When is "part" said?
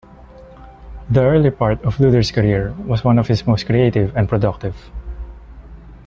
1.51-1.83